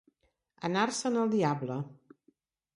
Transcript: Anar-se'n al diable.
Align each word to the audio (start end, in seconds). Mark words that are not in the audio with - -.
Anar-se'n 0.69 1.21
al 1.25 1.31
diable. 1.37 1.79